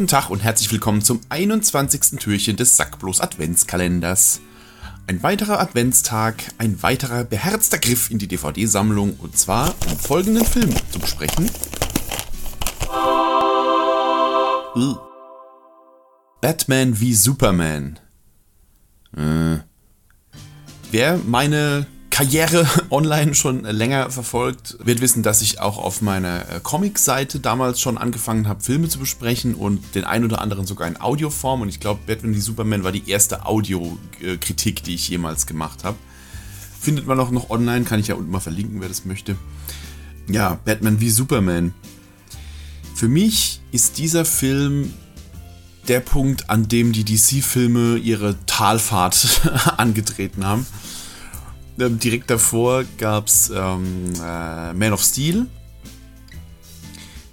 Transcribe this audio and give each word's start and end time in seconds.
Guten 0.00 0.08
Tag 0.08 0.30
und 0.30 0.42
herzlich 0.42 0.72
willkommen 0.72 1.02
zum 1.02 1.20
21. 1.28 2.18
Türchen 2.18 2.56
des 2.56 2.74
Sackblos 2.74 3.20
Adventskalenders. 3.20 4.40
Ein 5.06 5.22
weiterer 5.22 5.60
Adventstag, 5.60 6.42
ein 6.56 6.82
weiterer 6.82 7.22
beherzter 7.24 7.76
Griff 7.76 8.10
in 8.10 8.18
die 8.18 8.26
DVD-Sammlung 8.26 9.16
und 9.18 9.36
zwar 9.36 9.74
um 9.90 9.98
folgenden 9.98 10.46
Film 10.46 10.74
zu 10.90 11.00
besprechen. 11.00 11.50
Batman 16.40 16.98
wie 16.98 17.12
Superman. 17.12 17.98
Äh. 19.14 19.58
Wer 20.90 21.18
meine 21.26 21.86
Karriere 22.20 22.68
online 22.90 23.34
schon 23.34 23.64
länger 23.64 24.10
verfolgt, 24.10 24.76
wird 24.84 25.00
wissen, 25.00 25.22
dass 25.22 25.40
ich 25.40 25.58
auch 25.58 25.78
auf 25.78 26.02
meiner 26.02 26.40
äh, 26.50 26.60
Comic-Seite 26.62 27.40
damals 27.40 27.80
schon 27.80 27.96
angefangen 27.96 28.46
habe, 28.46 28.62
Filme 28.62 28.90
zu 28.90 28.98
besprechen 28.98 29.54
und 29.54 29.94
den 29.94 30.04
ein 30.04 30.22
oder 30.22 30.42
anderen 30.42 30.66
sogar 30.66 30.86
in 30.86 31.00
Audioform. 31.00 31.62
Und 31.62 31.70
ich 31.70 31.80
glaube, 31.80 32.00
Batman 32.06 32.34
wie 32.34 32.40
Superman 32.40 32.84
war 32.84 32.92
die 32.92 33.08
erste 33.08 33.46
Audiokritik, 33.46 34.82
die 34.82 34.96
ich 34.96 35.08
jemals 35.08 35.46
gemacht 35.46 35.82
habe. 35.82 35.96
Findet 36.78 37.06
man 37.06 37.18
auch 37.18 37.30
noch 37.30 37.48
online, 37.48 37.86
kann 37.86 38.00
ich 38.00 38.08
ja 38.08 38.16
unten 38.16 38.30
mal 38.30 38.40
verlinken, 38.40 38.82
wer 38.82 38.88
das 38.88 39.06
möchte. 39.06 39.36
Ja, 40.28 40.60
Batman 40.66 41.00
wie 41.00 41.08
Superman. 41.08 41.72
Für 42.94 43.08
mich 43.08 43.62
ist 43.72 43.96
dieser 43.96 44.26
Film 44.26 44.92
der 45.88 46.00
Punkt, 46.00 46.50
an 46.50 46.68
dem 46.68 46.92
die 46.92 47.04
DC-Filme 47.04 47.96
ihre 47.96 48.36
Talfahrt 48.44 49.40
angetreten 49.78 50.44
haben. 50.44 50.66
Ähm, 51.80 51.98
direkt 51.98 52.30
davor 52.30 52.84
gab 52.98 53.26
es 53.26 53.50
ähm, 53.50 54.12
äh, 54.22 54.72
Man 54.74 54.92
of 54.92 55.02
Steel. 55.02 55.46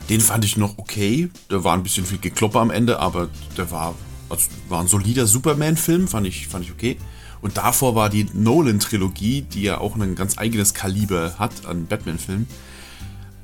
Den 0.09 0.21
fand 0.21 0.45
ich 0.45 0.55
noch 0.55 0.77
okay. 0.77 1.29
Da 1.49 1.63
war 1.63 1.73
ein 1.73 1.83
bisschen 1.83 2.05
viel 2.05 2.17
Gekloppe 2.17 2.59
am 2.59 2.71
Ende, 2.71 2.99
aber 2.99 3.29
der 3.57 3.69
war, 3.71 3.95
also 4.29 4.47
war 4.69 4.79
ein 4.79 4.87
solider 4.87 5.27
Superman-Film, 5.27 6.07
fand 6.07 6.27
ich, 6.27 6.47
fand 6.47 6.63
ich 6.63 6.71
okay. 6.71 6.97
Und 7.41 7.57
davor 7.57 7.93
war 7.93 8.09
die 8.09 8.25
Nolan-Trilogie, 8.33 9.41
die 9.41 9.63
ja 9.63 9.79
auch 9.79 9.95
ein 9.95 10.15
ganz 10.15 10.37
eigenes 10.37 10.73
Kaliber 10.73 11.35
hat 11.37 11.65
an 11.65 11.85
Batman-Filmen. 11.85 12.47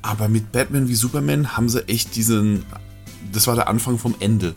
Aber 0.01 0.29
mit 0.29 0.51
Batman 0.51 0.87
wie 0.87 0.95
Superman 0.95 1.55
haben 1.55 1.69
sie 1.69 1.87
echt 1.87 2.15
diesen. 2.15 2.65
Das 3.31 3.47
war 3.47 3.55
der 3.55 3.67
Anfang 3.67 3.97
vom 3.97 4.15
Ende. 4.19 4.53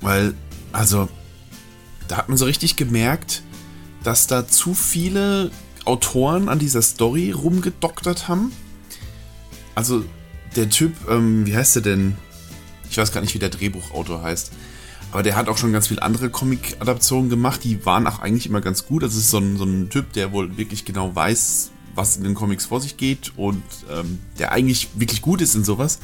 Weil, 0.00 0.34
also, 0.72 1.08
da 2.06 2.18
hat 2.18 2.28
man 2.28 2.38
so 2.38 2.44
richtig 2.44 2.76
gemerkt, 2.76 3.42
dass 4.04 4.26
da 4.26 4.46
zu 4.46 4.74
viele 4.74 5.50
Autoren 5.84 6.48
an 6.48 6.58
dieser 6.58 6.82
Story 6.82 7.30
rumgedoktert 7.30 8.28
haben. 8.28 8.52
Also 9.74 10.04
der 10.56 10.68
Typ, 10.68 10.92
ähm, 11.08 11.46
wie 11.46 11.56
heißt 11.56 11.76
der 11.76 11.82
denn? 11.82 12.16
Ich 12.90 12.98
weiß 12.98 13.12
gar 13.12 13.20
nicht, 13.20 13.34
wie 13.34 13.38
der 13.38 13.50
Drehbuchautor 13.50 14.22
heißt. 14.22 14.52
Aber 15.10 15.22
der 15.22 15.36
hat 15.36 15.48
auch 15.48 15.56
schon 15.56 15.72
ganz 15.72 15.88
viele 15.88 16.02
andere 16.02 16.28
Comic-Adaptionen 16.28 17.30
gemacht, 17.30 17.64
die 17.64 17.84
waren 17.86 18.06
auch 18.06 18.18
eigentlich 18.18 18.46
immer 18.46 18.60
ganz 18.60 18.86
gut. 18.86 19.02
Also 19.02 19.16
es 19.16 19.24
ist 19.24 19.30
so 19.30 19.38
ein, 19.38 19.56
so 19.56 19.64
ein 19.64 19.88
Typ, 19.88 20.12
der 20.12 20.32
wohl 20.32 20.58
wirklich 20.58 20.84
genau 20.84 21.14
weiß, 21.14 21.70
was 21.94 22.16
in 22.16 22.24
den 22.24 22.34
Comics 22.34 22.66
vor 22.66 22.80
sich 22.80 22.96
geht 22.96 23.32
und 23.36 23.62
ähm, 23.90 24.18
der 24.38 24.52
eigentlich 24.52 24.88
wirklich 24.94 25.22
gut 25.22 25.40
ist 25.40 25.54
in 25.54 25.64
sowas. 25.64 25.98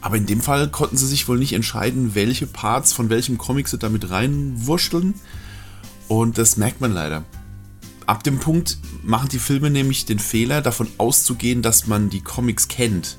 Aber 0.00 0.16
in 0.16 0.24
dem 0.24 0.40
Fall 0.40 0.68
konnten 0.68 0.96
sie 0.96 1.06
sich 1.06 1.28
wohl 1.28 1.38
nicht 1.38 1.52
entscheiden, 1.52 2.14
welche 2.14 2.46
Parts 2.46 2.94
von 2.94 3.10
welchem 3.10 3.36
Comic 3.36 3.68
sie 3.68 3.76
damit 3.76 4.10
reinwurschteln. 4.10 5.14
Und 6.10 6.38
das 6.38 6.56
merkt 6.56 6.80
man 6.80 6.92
leider. 6.92 7.22
Ab 8.04 8.24
dem 8.24 8.40
Punkt 8.40 8.78
machen 9.04 9.28
die 9.28 9.38
Filme 9.38 9.70
nämlich 9.70 10.06
den 10.06 10.18
Fehler, 10.18 10.60
davon 10.60 10.88
auszugehen, 10.98 11.62
dass 11.62 11.86
man 11.86 12.10
die 12.10 12.20
Comics 12.20 12.66
kennt. 12.66 13.16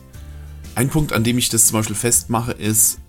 Ein 0.75 0.89
Punkt, 0.89 1.14
an 1.14 1.23
dem 1.23 1.38
ich 1.38 1.47
das 1.47 1.67
zum 1.67 1.80
Beispiel 1.80 1.95
festmache, 1.95 2.52
ist, 2.52 3.00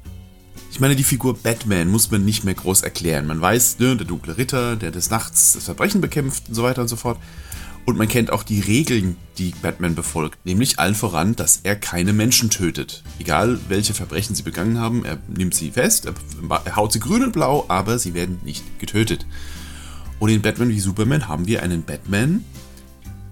ich 0.71 0.79
meine, 0.79 0.95
die 0.95 1.03
Figur 1.03 1.37
Batman 1.37 1.89
muss 1.89 2.13
man 2.13 2.25
nicht 2.25 2.45
mehr 2.45 2.55
groß 2.55 2.83
erklären. 2.83 3.27
Man 3.27 3.41
weiß, 3.41 3.81
ne, 3.81 3.97
der 3.97 4.07
dunkle 4.07 4.39
Ritter, 4.39 4.77
der 4.77 4.93
des 4.93 5.11
Nachts 5.11 5.55
das 5.55 5.65
Verbrechen 5.65 6.01
bekämpft 6.01 6.45
und 6.49 6.55
so 6.55 6.63
weiter 6.63 6.83
und 6.83 6.89
so 6.89 6.95
fort. 6.95 7.19
Und 7.85 7.99
man 7.99 8.07
kennt 8.07 8.31
auch 8.31 8.45
die 8.45 8.61
Regeln, 8.61 9.17
die 9.39 9.53
Batman 9.63 9.97
befolgt. 9.97 10.39
Nämlich 10.47 10.79
allen 10.79 10.95
voran, 10.95 11.35
dass 11.35 11.63
er 11.65 11.75
keine 11.75 12.13
Menschen 12.13 12.51
tötet. 12.51 13.03
Egal 13.19 13.59
welche 13.67 13.95
Verbrechen 13.95 14.37
sie 14.37 14.45
begangen 14.45 14.79
haben, 14.79 15.05
er 15.05 15.19
nimmt 15.27 15.57
sie 15.57 15.73
fest, 15.73 16.07
er 16.07 16.77
haut 16.77 16.93
sie 16.93 17.01
grün 17.01 17.25
und 17.25 17.33
blau, 17.33 17.65
aber 17.67 17.99
sie 17.99 18.15
werden 18.15 18.39
nicht 18.45 18.79
getötet. 18.79 19.27
Und 20.23 20.29
in 20.29 20.41
Batman 20.41 20.69
wie 20.69 20.79
Superman 20.79 21.27
haben 21.27 21.49
wir 21.49 21.65
einen 21.65 21.83
Batman, 21.83 22.45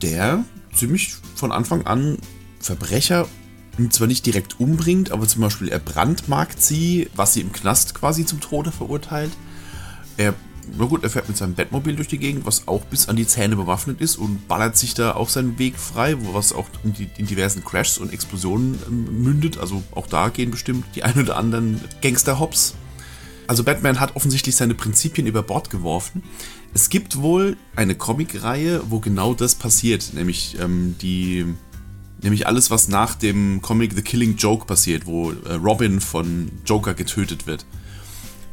der 0.02 0.44
ziemlich 0.74 1.14
von 1.36 1.52
Anfang 1.52 1.86
an 1.86 2.18
Verbrecher 2.58 3.28
zwar 3.90 4.08
nicht 4.08 4.26
direkt 4.26 4.58
umbringt, 4.58 5.12
aber 5.12 5.28
zum 5.28 5.40
Beispiel 5.40 5.68
er 5.68 5.78
brandmarkt 5.78 6.60
sie, 6.60 7.08
was 7.14 7.32
sie 7.32 7.42
im 7.42 7.52
Knast 7.52 7.94
quasi 7.94 8.26
zum 8.26 8.40
Tode 8.40 8.72
verurteilt. 8.72 9.30
Er, 10.16 10.34
na 10.76 10.86
gut, 10.86 11.04
er 11.04 11.10
fährt 11.10 11.28
mit 11.28 11.36
seinem 11.36 11.54
Batmobil 11.54 11.94
durch 11.94 12.08
die 12.08 12.18
Gegend, 12.18 12.44
was 12.44 12.66
auch 12.66 12.84
bis 12.86 13.08
an 13.08 13.14
die 13.14 13.26
Zähne 13.28 13.54
bewaffnet 13.54 14.00
ist 14.00 14.16
und 14.16 14.48
ballert 14.48 14.76
sich 14.76 14.92
da 14.92 15.14
auch 15.14 15.28
seinen 15.28 15.60
Weg 15.60 15.78
frei, 15.78 16.16
was 16.32 16.52
auch 16.52 16.66
in, 16.82 16.92
die, 16.92 17.08
in 17.18 17.26
diversen 17.26 17.64
Crashs 17.64 17.98
und 17.98 18.12
Explosionen 18.12 18.76
ähm, 18.88 19.22
mündet. 19.22 19.58
Also 19.58 19.84
auch 19.92 20.08
da 20.08 20.28
gehen 20.28 20.50
bestimmt 20.50 20.84
die 20.96 21.04
ein 21.04 21.20
oder 21.20 21.36
anderen 21.36 21.80
Gangster-Hops. 22.02 22.74
Also 23.50 23.64
Batman 23.64 23.98
hat 23.98 24.14
offensichtlich 24.14 24.54
seine 24.54 24.74
Prinzipien 24.74 25.26
über 25.26 25.42
Bord 25.42 25.70
geworfen. 25.70 26.22
Es 26.72 26.88
gibt 26.88 27.20
wohl 27.20 27.56
eine 27.74 27.96
Comicreihe, 27.96 28.80
wo 28.90 29.00
genau 29.00 29.34
das 29.34 29.56
passiert, 29.56 30.14
nämlich 30.14 30.56
ähm, 30.60 30.94
die, 31.02 31.46
nämlich 32.22 32.46
alles, 32.46 32.70
was 32.70 32.86
nach 32.86 33.16
dem 33.16 33.60
Comic 33.60 33.94
The 33.94 34.02
Killing 34.02 34.36
Joke 34.36 34.66
passiert, 34.66 35.04
wo 35.04 35.32
äh, 35.32 35.54
Robin 35.54 36.00
von 36.00 36.48
Joker 36.64 36.94
getötet 36.94 37.48
wird. 37.48 37.66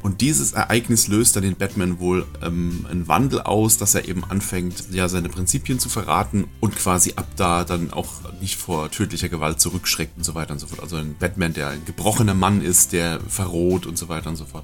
Und 0.04 0.22
dieses 0.22 0.54
Ereignis 0.54 1.08
löst 1.08 1.36
dann 1.36 1.44
in 1.44 1.56
Batman 1.56 2.00
wohl 2.00 2.26
ähm, 2.42 2.86
einen 2.90 3.08
Wandel 3.08 3.42
aus, 3.42 3.78
dass 3.78 3.96
er 3.96 4.08
eben 4.08 4.24
anfängt, 4.24 4.86
ja, 4.92 5.10
seine 5.10 5.28
Prinzipien 5.28 5.80
zu 5.80 5.90
verraten 5.90 6.46
und 6.60 6.76
quasi 6.76 7.14
ab 7.16 7.28
da 7.36 7.64
dann 7.64 7.92
auch 7.92 8.08
nicht 8.40 8.58
vor 8.58 8.92
tödlicher 8.92 9.28
Gewalt 9.28 9.60
zurückschreckt 9.60 10.16
und 10.16 10.24
so 10.24 10.36
weiter 10.36 10.54
und 10.54 10.60
so 10.60 10.68
fort. 10.68 10.82
Also 10.82 10.98
ein 10.98 11.16
Batman, 11.18 11.54
der 11.54 11.70
ein 11.70 11.84
gebrochener 11.86 12.36
Mann 12.36 12.62
ist, 12.62 12.94
der 12.94 13.20
verroht 13.28 13.86
und 13.86 13.98
so 13.98 14.08
weiter 14.08 14.30
und 14.30 14.36
so 14.36 14.46
fort. 14.46 14.64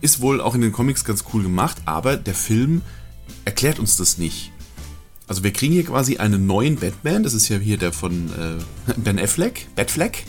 Ist 0.00 0.20
wohl 0.20 0.40
auch 0.40 0.54
in 0.54 0.60
den 0.60 0.72
Comics 0.72 1.04
ganz 1.04 1.24
cool 1.32 1.42
gemacht, 1.42 1.78
aber 1.84 2.16
der 2.16 2.34
Film 2.34 2.82
erklärt 3.44 3.78
uns 3.78 3.96
das 3.96 4.18
nicht. 4.18 4.52
Also 5.26 5.42
wir 5.42 5.52
kriegen 5.52 5.72
hier 5.72 5.84
quasi 5.84 6.18
einen 6.18 6.46
neuen 6.46 6.76
Batman, 6.76 7.22
das 7.22 7.32
ist 7.32 7.48
ja 7.48 7.56
hier 7.58 7.78
der 7.78 7.92
von 7.92 8.28
äh, 8.28 8.92
Ben 8.98 9.18
Affleck, 9.18 9.66
Batfleck, 9.74 10.24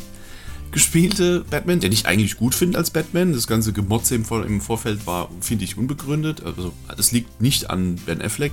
gespielte 0.76 1.46
Batman, 1.50 1.80
den 1.80 1.94
ich 1.94 2.06
eigentlich 2.06 2.36
gut 2.36 2.54
finde 2.54 2.78
als 2.78 2.92
Batman. 2.92 3.32
Das 3.32 3.48
ganze 3.48 3.72
Gemotze 3.72 4.14
im, 4.14 4.26
Vor 4.26 4.46
im 4.46 4.60
Vorfeld 4.60 5.08
war, 5.08 5.30
finde 5.40 5.64
ich, 5.64 5.78
unbegründet. 5.78 6.44
Also 6.44 6.74
das 6.98 7.14
liegt 7.14 7.40
nicht 7.42 7.70
an 7.70 7.96
Ben 8.06 8.22
Affleck. 8.22 8.52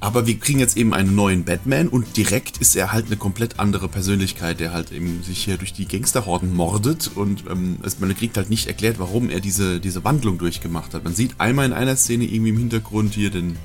Aber 0.00 0.26
wir 0.26 0.36
kriegen 0.40 0.58
jetzt 0.58 0.76
eben 0.76 0.92
einen 0.92 1.14
neuen 1.14 1.44
Batman 1.44 1.86
und 1.86 2.16
direkt 2.16 2.58
ist 2.58 2.74
er 2.74 2.92
halt 2.92 3.06
eine 3.06 3.16
komplett 3.16 3.60
andere 3.60 3.86
Persönlichkeit, 3.86 4.58
der 4.58 4.72
halt 4.72 4.90
eben 4.90 5.22
sich 5.22 5.44
hier 5.44 5.56
durch 5.56 5.72
die 5.72 5.86
Gangsterhorden 5.86 6.52
mordet 6.52 7.12
und 7.14 7.44
ähm, 7.48 7.76
man 8.00 8.16
kriegt 8.16 8.36
halt 8.36 8.50
nicht 8.50 8.66
erklärt, 8.66 8.98
warum 8.98 9.30
er 9.30 9.38
diese, 9.38 9.78
diese 9.78 10.02
Wandlung 10.02 10.38
durchgemacht 10.38 10.94
hat. 10.94 11.04
Man 11.04 11.14
sieht 11.14 11.38
einmal 11.38 11.66
in 11.66 11.72
einer 11.72 11.94
Szene 11.94 12.24
irgendwie 12.24 12.50
im 12.50 12.58
Hintergrund 12.58 13.14
hier 13.14 13.30
den 13.30 13.56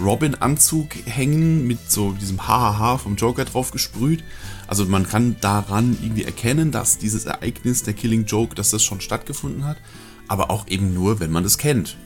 Robin-Anzug 0.00 0.94
hängen 1.04 1.66
mit 1.66 1.90
so 1.90 2.12
diesem 2.12 2.46
Hahaha 2.46 2.98
vom 2.98 3.16
Joker 3.16 3.44
drauf 3.44 3.70
gesprüht. 3.70 4.24
Also 4.66 4.86
man 4.86 5.06
kann 5.06 5.36
daran 5.40 5.96
irgendwie 6.02 6.24
erkennen, 6.24 6.70
dass 6.70 6.98
dieses 6.98 7.26
Ereignis, 7.26 7.82
der 7.82 7.94
Killing 7.94 8.24
Joke, 8.24 8.54
dass 8.54 8.70
das 8.70 8.82
schon 8.82 9.00
stattgefunden 9.00 9.64
hat, 9.64 9.76
aber 10.28 10.50
auch 10.50 10.68
eben 10.68 10.94
nur, 10.94 11.20
wenn 11.20 11.30
man 11.30 11.44
das 11.44 11.58
kennt. 11.58 11.96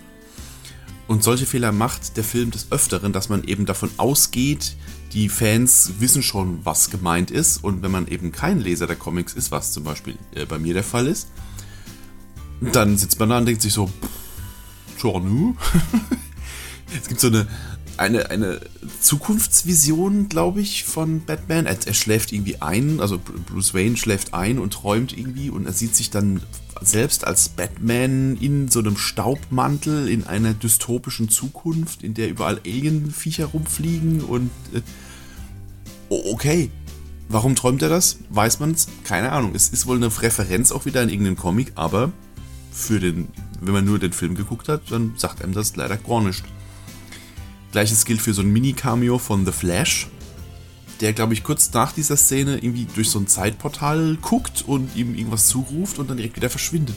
Und 1.07 1.23
solche 1.23 1.45
Fehler 1.45 1.73
macht 1.73 2.17
der 2.17 2.25
Film 2.25 2.51
des 2.51 2.73
Öfteren, 2.73 3.13
dass 3.13 3.29
man 3.29 3.45
eben 3.45 3.67
davon 3.67 3.91
ausgeht, 3.99 4.77
die 5.13 5.29
Fans 5.29 5.93
wissen 5.99 6.23
schon, 6.23 6.65
was 6.65 6.91
gemeint 6.91 7.31
ist. 7.31 7.63
Und 7.63 7.83
wenn 7.83 7.91
man 7.91 8.09
eben 8.09 8.33
kein 8.33 8.59
Leser 8.61 8.87
der 8.87 8.97
Comics 8.97 9.35
ist, 9.35 9.53
was 9.53 9.73
zum 9.73 9.85
Beispiel 9.85 10.17
äh, 10.35 10.47
bei 10.47 10.59
mir 10.59 10.75
der 10.75 10.83
Fall 10.83 11.07
ist, 11.07 11.29
dann 12.61 12.97
sitzt 12.97 13.19
man 13.21 13.29
da 13.29 13.39
und 13.39 13.47
denkt 13.47 13.63
sich 13.63 13.75
so, 13.75 13.91
tja, 14.99 15.19
nu. 15.21 15.55
es 17.01 17.09
gibt 17.09 17.21
so 17.21 17.27
eine, 17.29 17.47
eine, 17.99 18.31
eine 18.31 18.61
Zukunftsvision, 19.01 20.29
glaube 20.29 20.61
ich, 20.61 20.85
von 20.85 21.25
Batman. 21.25 21.67
Er, 21.67 21.77
er, 21.85 21.95
schläft 21.95 22.33
irgendwie 22.33 22.61
ein, 22.61 23.01
also 23.01 23.19
Bruce 23.19 23.75
Wayne 23.75 23.97
schläft 23.97 24.35
ein 24.35 24.59
und 24.59 24.73
träumt 24.73 25.17
irgendwie 25.17 25.51
und 25.51 25.67
er 25.67 25.73
sieht 25.73 25.95
sich 25.95 26.11
dann 26.11 26.41
selbst 26.81 27.27
als 27.27 27.49
Batman 27.49 28.37
in 28.37 28.69
so 28.69 28.81
einem 28.81 28.97
Staubmantel 28.97 30.09
in 30.09 30.25
einer 30.25 30.55
dystopischen 30.55 31.29
Zukunft, 31.29 32.03
in 32.03 32.15
der 32.15 32.29
überall 32.29 32.61
Alienviecher 32.65 33.47
rumfliegen 33.47 34.23
und 34.23 34.51
äh, 34.73 34.81
okay. 36.09 36.71
Warum 37.29 37.57
träumt 37.57 37.81
er 37.81 37.89
das? 37.89 38.19
Weiß 38.29 38.61
man 38.61 38.73
es? 38.73 38.87
Keine 39.03 39.33
Ahnung. 39.33 39.55
Es 39.55 39.71
ist 39.71 39.87
wohl 39.87 39.97
eine 39.97 40.07
Referenz 40.07 40.71
auch 40.71 40.85
wieder 40.85 41.03
in 41.03 41.09
irgendeinem 41.09 41.37
Comic, 41.37 41.73
aber 41.75 42.13
für 42.71 43.01
den, 43.01 43.29
wenn 43.63 43.73
man 43.73 43.85
nur 43.85 43.99
den 43.99 44.13
Film 44.13 44.35
geguckt 44.35 44.69
hat, 44.69 44.83
dann 44.91 45.15
sagt 45.17 45.43
einem 45.43 45.55
das 45.55 45.75
leider 45.75 45.97
gar 45.97 46.21
nicht. 46.21 46.45
Gleiches 47.75 48.05
gilt 48.05 48.23
für 48.23 48.33
so 48.33 48.41
ein 48.41 48.53
Mini-Cameo 48.53 49.19
von 49.19 49.45
The 49.45 49.51
Flash. 49.51 50.07
der, 51.01 51.13
glaube 51.13 51.35
ich, 51.35 51.43
kurz 51.43 51.73
nach 51.73 51.91
dieser 51.91 52.17
Szene 52.17 52.59
irgendwie 52.59 52.87
durch 52.95 53.11
so 53.11 53.19
ein 53.19 53.27
Zeitportal 53.27 54.17
guckt 54.23 54.63
und 54.65 54.95
ihm 54.95 55.17
irgendwas 55.17 55.49
zuruft 55.49 55.99
und 55.99 56.09
dann 56.09 56.17
direkt 56.17 56.37
wieder 56.37 56.49
verschwindet. 56.49 56.97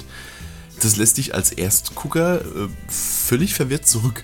Das 0.80 0.96
lässt 0.96 1.18
dich 1.18 1.34
als 1.34 1.52
Erstgucker 1.52 2.42
äh, 2.42 2.68
völlig 2.88 3.56
verwirrt 3.56 3.88
zurück. 3.88 4.24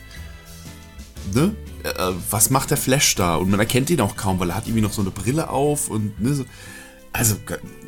Ne? 1.33 1.55
Äh, 1.81 2.11
was 2.29 2.51
macht 2.51 2.69
der 2.69 2.77
Flash 2.77 3.15
da? 3.15 3.37
Und 3.37 3.49
man 3.49 3.59
erkennt 3.59 3.89
ihn 3.89 3.99
auch 3.99 4.15
kaum, 4.15 4.39
weil 4.39 4.51
er 4.51 4.55
hat 4.55 4.67
irgendwie 4.67 4.81
noch 4.81 4.93
so 4.93 5.01
eine 5.01 5.09
Brille 5.09 5.49
auf 5.49 5.89
und 5.89 6.21
ne, 6.21 6.35
so. 6.35 6.45
Also 7.13 7.35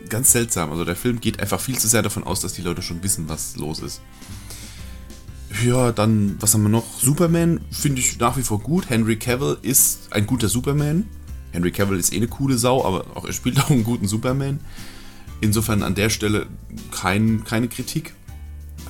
ganz 0.10 0.32
seltsam. 0.32 0.72
Also 0.72 0.86
der 0.86 0.96
Film 0.96 1.22
geht 1.22 1.40
einfach 1.40 1.60
viel 1.60 1.78
zu 1.78 1.88
sehr 1.88 2.02
davon 2.02 2.24
aus, 2.24 2.40
dass 2.40 2.54
die 2.54 2.64
Leute 2.64 2.82
schon 2.82 3.04
wissen, 3.04 3.30
was 3.30 3.58
los 3.58 3.78
ist. 3.78 4.02
Ja, 5.66 5.92
dann, 5.92 6.38
was 6.40 6.54
haben 6.54 6.62
wir 6.62 6.70
noch? 6.70 6.86
Superman 7.00 7.60
finde 7.72 8.00
ich 8.00 8.20
nach 8.20 8.38
wie 8.38 8.44
vor 8.44 8.60
gut. 8.60 8.88
Henry 8.92 9.16
Cavill 9.16 9.58
ist 9.64 10.14
ein 10.14 10.28
guter 10.28 10.48
Superman. 10.48 11.08
Henry 11.54 11.72
Cavill 11.72 11.98
ist 11.98 12.14
eh 12.14 12.18
eine 12.18 12.28
coole 12.28 12.56
Sau, 12.60 12.86
aber 12.86 13.18
auch 13.18 13.26
er 13.26 13.34
spielt 13.34 13.60
auch 13.64 13.72
einen 13.72 13.84
guten 13.84 14.08
Superman. 14.08 14.60
Insofern 15.42 15.82
an 15.82 15.96
der 15.96 16.12
Stelle 16.12 16.46
kein, 16.92 17.46
keine 17.46 17.68
Kritik. 17.68 18.14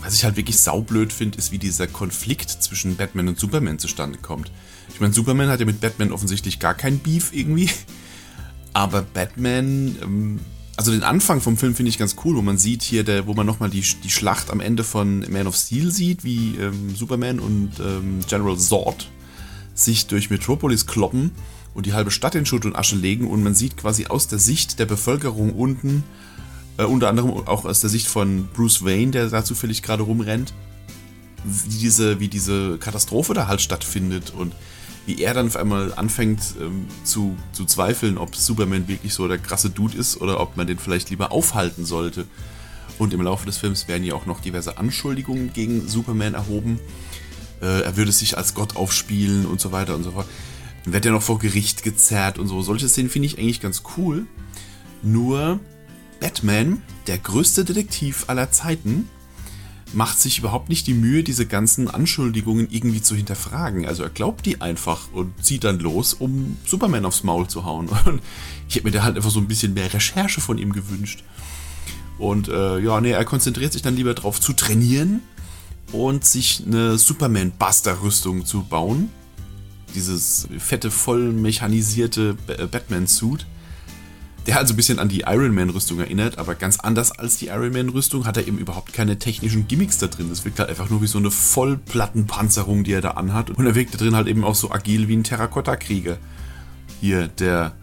Was 0.01 0.15
ich 0.15 0.25
halt 0.25 0.35
wirklich 0.35 0.59
saublöd 0.59 1.13
finde, 1.13 1.37
ist, 1.37 1.53
wie 1.53 1.59
dieser 1.59 1.87
Konflikt 1.87 2.49
zwischen 2.49 2.97
Batman 2.97 3.29
und 3.29 3.39
Superman 3.39 3.79
zustande 3.79 4.19
kommt. 4.19 4.51
Ich 4.93 4.99
meine, 4.99 5.13
Superman 5.13 5.47
hat 5.47 5.61
ja 5.61 5.65
mit 5.65 5.79
Batman 5.79 6.11
offensichtlich 6.11 6.59
gar 6.59 6.73
kein 6.73 6.99
Beef 6.99 7.31
irgendwie. 7.31 7.69
Aber 8.73 9.01
Batman, 9.01 9.95
ähm, 10.03 10.39
also 10.77 10.91
den 10.91 11.03
Anfang 11.03 11.41
vom 11.41 11.57
Film 11.57 11.75
finde 11.75 11.89
ich 11.89 11.97
ganz 11.97 12.15
cool, 12.23 12.35
wo 12.35 12.41
man 12.41 12.57
sieht 12.57 12.83
hier, 12.83 13.03
der, 13.03 13.27
wo 13.27 13.33
man 13.33 13.45
nochmal 13.45 13.69
die, 13.69 13.83
die 14.03 14.09
Schlacht 14.09 14.51
am 14.51 14.59
Ende 14.59 14.83
von 14.83 15.25
Man 15.31 15.47
of 15.47 15.55
Steel 15.55 15.91
sieht, 15.91 16.23
wie 16.23 16.55
ähm, 16.55 16.95
Superman 16.95 17.39
und 17.39 17.71
ähm, 17.79 18.19
General 18.27 18.57
Zord 18.57 19.09
sich 19.73 20.07
durch 20.07 20.29
Metropolis 20.29 20.85
kloppen 20.85 21.31
und 21.73 21.85
die 21.85 21.93
halbe 21.93 22.11
Stadt 22.11 22.35
in 22.35 22.45
Schutt 22.45 22.65
und 22.65 22.75
Asche 22.75 22.95
legen 22.95 23.27
und 23.27 23.43
man 23.43 23.55
sieht 23.55 23.77
quasi 23.77 24.07
aus 24.07 24.27
der 24.27 24.39
Sicht 24.39 24.79
der 24.79 24.85
Bevölkerung 24.85 25.53
unten, 25.53 26.03
äh, 26.77 26.83
unter 26.83 27.09
anderem 27.09 27.31
auch 27.31 27.65
aus 27.65 27.81
der 27.81 27.89
Sicht 27.89 28.07
von 28.07 28.47
Bruce 28.53 28.83
Wayne, 28.83 29.11
der 29.11 29.29
da 29.29 29.43
zufällig 29.45 29.81
gerade 29.81 30.03
rumrennt, 30.03 30.53
wie 31.43 31.77
diese, 31.77 32.19
wie 32.19 32.27
diese 32.27 32.77
Katastrophe 32.79 33.33
da 33.33 33.47
halt 33.47 33.61
stattfindet 33.61 34.33
und 34.35 34.53
wie 35.05 35.21
er 35.21 35.33
dann 35.33 35.47
auf 35.47 35.55
einmal 35.55 35.93
anfängt 35.93 36.41
ähm, 36.59 36.87
zu, 37.03 37.35
zu 37.51 37.65
zweifeln, 37.65 38.17
ob 38.17 38.35
Superman 38.35 38.87
wirklich 38.87 39.13
so 39.13 39.27
der 39.27 39.37
krasse 39.37 39.69
Dude 39.69 39.97
ist 39.97 40.19
oder 40.21 40.39
ob 40.39 40.57
man 40.57 40.67
den 40.67 40.79
vielleicht 40.79 41.09
lieber 41.09 41.31
aufhalten 41.31 41.85
sollte. 41.85 42.25
Und 42.97 43.13
im 43.13 43.21
Laufe 43.21 43.45
des 43.45 43.57
Films 43.57 43.87
werden 43.87 44.03
ja 44.03 44.15
auch 44.15 44.25
noch 44.25 44.39
diverse 44.39 44.77
Anschuldigungen 44.77 45.53
gegen 45.53 45.87
Superman 45.87 46.33
erhoben. 46.33 46.79
Äh, 47.61 47.81
er 47.81 47.97
würde 47.97 48.11
sich 48.11 48.37
als 48.37 48.53
Gott 48.53 48.75
aufspielen 48.75 49.45
und 49.45 49.59
so 49.59 49.71
weiter 49.71 49.95
und 49.95 50.03
so 50.03 50.11
fort. 50.11 50.27
Dann 50.85 50.93
wird 50.93 51.05
er 51.05 51.11
noch 51.11 51.21
vor 51.21 51.39
Gericht 51.39 51.83
gezerrt 51.83 52.39
und 52.39 52.47
so. 52.47 52.61
Solche 52.61 52.87
Szenen 52.87 53.09
finde 53.09 53.27
ich 53.27 53.37
eigentlich 53.37 53.61
ganz 53.61 53.83
cool. 53.97 54.25
Nur 55.03 55.59
Batman, 56.19 56.81
der 57.07 57.17
größte 57.17 57.65
Detektiv 57.65 58.25
aller 58.27 58.51
Zeiten, 58.51 59.09
macht 59.93 60.19
sich 60.19 60.39
überhaupt 60.39 60.69
nicht 60.69 60.87
die 60.87 60.93
Mühe, 60.93 61.23
diese 61.23 61.45
ganzen 61.45 61.89
Anschuldigungen 61.89 62.67
irgendwie 62.69 63.01
zu 63.01 63.15
hinterfragen. 63.15 63.85
Also 63.85 64.03
er 64.03 64.09
glaubt 64.09 64.45
die 64.45 64.61
einfach 64.61 65.11
und 65.13 65.33
zieht 65.43 65.63
dann 65.63 65.79
los, 65.79 66.13
um 66.13 66.57
Superman 66.65 67.05
aufs 67.05 67.23
Maul 67.23 67.47
zu 67.47 67.65
hauen. 67.65 67.87
Und 68.05 68.21
ich 68.67 68.75
hätte 68.75 68.85
mir 68.85 68.91
da 68.91 69.03
halt 69.03 69.15
einfach 69.15 69.29
so 69.29 69.39
ein 69.39 69.47
bisschen 69.47 69.73
mehr 69.73 69.93
Recherche 69.93 70.41
von 70.41 70.57
ihm 70.57 70.73
gewünscht. 70.73 71.23
Und 72.17 72.47
äh, 72.47 72.79
ja, 72.79 72.99
nee, 73.01 73.11
er 73.11 73.25
konzentriert 73.25 73.73
sich 73.73 73.81
dann 73.81 73.95
lieber 73.95 74.13
darauf 74.13 74.39
zu 74.39 74.53
trainieren 74.53 75.21
und 75.91 76.25
sich 76.25 76.63
eine 76.65 76.97
Superman-Buster-Rüstung 76.97 78.45
zu 78.45 78.63
bauen. 78.63 79.09
Dieses 79.93 80.47
fette, 80.57 80.91
voll 80.91 81.31
mechanisierte 81.31 82.33
Batman-Suit 82.71 83.45
der 84.47 84.57
also 84.57 84.73
ein 84.73 84.77
bisschen 84.77 84.99
an 84.99 85.09
die 85.09 85.21
Iron 85.21 85.55
Man-Rüstung 85.55 85.99
erinnert, 85.99 86.37
aber 86.37 86.55
ganz 86.55 86.79
anders 86.79 87.11
als 87.11 87.37
die 87.37 87.47
Iron 87.47 87.71
Man-Rüstung 87.71 88.25
hat 88.25 88.37
er 88.37 88.47
eben 88.47 88.59
überhaupt 88.59 88.93
keine 88.93 89.17
technischen 89.17 89.67
Gimmicks 89.67 89.97
da 89.97 90.07
drin. 90.07 90.29
Das 90.29 90.45
wirkt 90.45 90.59
halt 90.59 90.69
einfach 90.69 90.89
nur 90.89 91.01
wie 91.01 91.07
so 91.07 91.17
eine 91.17 91.31
Vollplattenpanzerung, 91.31 92.83
die 92.83 92.93
er 92.93 93.01
da 93.01 93.11
anhat. 93.11 93.49
Und 93.49 93.65
er 93.65 93.75
wirkt 93.75 93.95
da 93.95 93.97
drin 93.97 94.15
halt 94.15 94.27
eben 94.27 94.43
auch 94.43 94.55
so 94.55 94.71
agil 94.71 95.07
wie 95.07 95.15
ein 95.15 95.23
Terrakotta-Krieger. 95.23 96.17
Hier, 97.01 97.27
der 97.27 97.73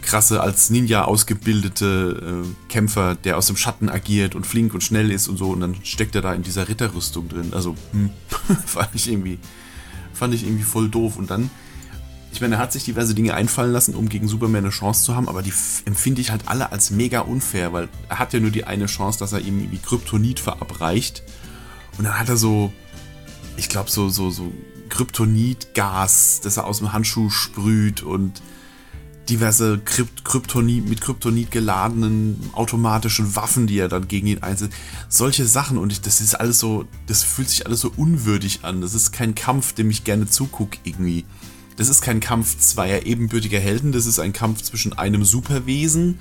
krasse, 0.00 0.40
als 0.40 0.70
Ninja 0.70 1.04
ausgebildete 1.04 2.44
äh, 2.44 2.70
Kämpfer, 2.72 3.14
der 3.14 3.36
aus 3.36 3.48
dem 3.48 3.56
Schatten 3.56 3.90
agiert 3.90 4.34
und 4.34 4.46
flink 4.46 4.72
und 4.72 4.82
schnell 4.82 5.10
ist 5.10 5.28
und 5.28 5.36
so. 5.36 5.50
Und 5.50 5.60
dann 5.60 5.76
steckt 5.82 6.14
er 6.14 6.22
da 6.22 6.32
in 6.32 6.42
dieser 6.42 6.68
Ritterrüstung 6.68 7.28
drin. 7.28 7.52
Also, 7.52 7.76
hm, 7.92 8.10
fand 8.66 8.88
ich 8.94 9.10
irgendwie, 9.10 9.38
fand 10.14 10.32
ich 10.32 10.44
irgendwie 10.44 10.64
voll 10.64 10.88
doof. 10.88 11.16
Und 11.16 11.30
dann 11.30 11.50
ich 12.32 12.40
meine, 12.40 12.56
er 12.56 12.60
hat 12.60 12.72
sich 12.72 12.84
diverse 12.84 13.14
Dinge 13.14 13.34
einfallen 13.34 13.72
lassen, 13.72 13.94
um 13.94 14.08
gegen 14.08 14.28
Superman 14.28 14.64
eine 14.64 14.70
Chance 14.70 15.04
zu 15.04 15.16
haben, 15.16 15.28
aber 15.28 15.42
die 15.42 15.52
empfinde 15.84 16.20
ich 16.20 16.30
halt 16.30 16.42
alle 16.46 16.70
als 16.72 16.90
mega 16.90 17.20
unfair, 17.20 17.72
weil 17.72 17.88
er 18.08 18.18
hat 18.18 18.32
ja 18.32 18.40
nur 18.40 18.50
die 18.50 18.64
eine 18.64 18.86
Chance, 18.86 19.18
dass 19.18 19.32
er 19.32 19.40
ihm 19.40 19.70
wie 19.70 19.78
Kryptonit 19.78 20.38
verabreicht. 20.38 21.22
Und 21.98 22.04
dann 22.04 22.18
hat 22.18 22.28
er 22.28 22.36
so, 22.36 22.72
ich 23.56 23.68
glaube, 23.68 23.90
so, 23.90 24.08
so, 24.08 24.30
so 24.30 24.52
Kryptonitgas, 24.88 26.40
das 26.42 26.56
er 26.56 26.66
aus 26.66 26.78
dem 26.78 26.92
Handschuh 26.92 27.30
sprüht 27.30 28.02
und 28.02 28.40
diverse 29.28 29.78
Krypt 29.78 30.24
Kryptonit, 30.24 30.88
mit 30.88 31.00
Kryptonit 31.00 31.50
geladenen 31.50 32.50
automatischen 32.52 33.36
Waffen, 33.36 33.66
die 33.66 33.78
er 33.78 33.88
dann 33.88 34.08
gegen 34.08 34.26
ihn 34.26 34.42
einsetzt. 34.42 34.74
Solche 35.08 35.46
Sachen 35.46 35.78
und 35.78 35.92
ich, 35.92 36.00
das 36.00 36.20
ist 36.20 36.34
alles 36.34 36.58
so, 36.58 36.86
das 37.06 37.22
fühlt 37.22 37.48
sich 37.48 37.66
alles 37.66 37.80
so 37.80 37.92
unwürdig 37.96 38.60
an. 38.64 38.80
Das 38.80 38.94
ist 38.94 39.12
kein 39.12 39.34
Kampf, 39.34 39.72
dem 39.72 39.90
ich 39.90 40.04
gerne 40.04 40.28
zugucke 40.28 40.78
irgendwie. 40.84 41.24
Das 41.80 41.88
ist 41.88 42.02
kein 42.02 42.20
Kampf 42.20 42.58
zweier 42.58 43.06
ebenbürtiger 43.06 43.58
Helden, 43.58 43.90
das 43.90 44.04
ist 44.04 44.18
ein 44.18 44.34
Kampf 44.34 44.60
zwischen 44.60 44.92
einem 44.92 45.24
Superwesen 45.24 46.18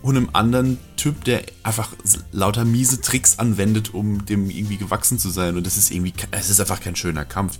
und 0.00 0.16
einem 0.16 0.28
anderen 0.32 0.78
Typ, 0.96 1.24
der 1.24 1.42
einfach 1.64 1.92
lauter 2.30 2.64
miese 2.64 3.00
Tricks 3.00 3.40
anwendet, 3.40 3.94
um 3.94 4.24
dem 4.26 4.48
irgendwie 4.48 4.76
gewachsen 4.76 5.18
zu 5.18 5.30
sein. 5.30 5.56
Und 5.56 5.66
das 5.66 5.76
ist 5.76 5.90
irgendwie, 5.90 6.12
es 6.30 6.50
ist 6.50 6.60
einfach 6.60 6.80
kein 6.80 6.94
schöner 6.94 7.24
Kampf. 7.24 7.58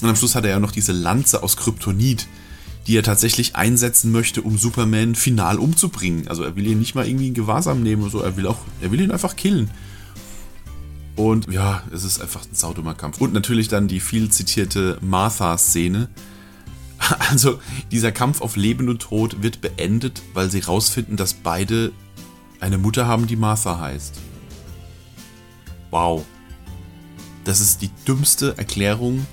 Und 0.00 0.08
am 0.08 0.14
Schluss 0.14 0.36
hat 0.36 0.44
er 0.44 0.50
ja 0.50 0.60
noch 0.60 0.70
diese 0.70 0.92
Lanze 0.92 1.42
aus 1.42 1.56
Kryptonit, 1.56 2.28
die 2.86 2.96
er 2.96 3.02
tatsächlich 3.02 3.56
einsetzen 3.56 4.12
möchte, 4.12 4.40
um 4.40 4.56
Superman 4.56 5.16
final 5.16 5.58
umzubringen. 5.58 6.28
Also 6.28 6.44
er 6.44 6.54
will 6.54 6.68
ihn 6.68 6.78
nicht 6.78 6.94
mal 6.94 7.04
irgendwie 7.04 7.26
in 7.26 7.34
Gewahrsam 7.34 7.82
nehmen 7.82 8.02
oder 8.02 8.12
so, 8.12 8.20
er 8.20 8.36
will 8.36 8.46
auch, 8.46 8.60
er 8.80 8.92
will 8.92 9.00
ihn 9.00 9.10
einfach 9.10 9.34
killen. 9.34 9.72
Und 11.16 11.52
ja, 11.52 11.82
es 11.92 12.04
ist 12.04 12.20
einfach 12.20 12.42
ein 12.42 12.54
saudummer 12.54 12.94
Kampf. 12.94 13.20
Und 13.20 13.32
natürlich 13.32 13.66
dann 13.66 13.88
die 13.88 13.98
viel 13.98 14.30
zitierte 14.30 14.98
Martha-Szene, 15.00 16.10
Also 17.30 17.60
dieser 17.90 18.12
Kampf 18.12 18.40
auf 18.40 18.56
Leben 18.56 18.88
und 18.88 19.00
Tod 19.00 19.42
wird 19.42 19.60
beendet, 19.60 20.22
weil 20.32 20.50
sie 20.50 20.60
rausfinden, 20.60 21.16
dass 21.16 21.34
beide 21.34 21.92
eine 22.60 22.78
Mutter 22.78 23.06
haben, 23.06 23.26
die 23.26 23.36
Martha 23.36 23.78
heißt. 23.78 24.14
Wow. 25.90 26.24
Das 27.44 27.60
ist 27.60 27.82
die 27.82 27.90
dümmste 28.06 28.56
Erklärung 28.56 29.26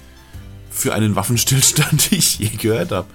für 0.70 0.94
einen 0.94 1.16
Waffenstillstand, 1.16 2.12
die 2.12 2.16
ich 2.16 2.40
je 2.40 2.50
gehört 2.50 2.92
habe. 2.92 3.08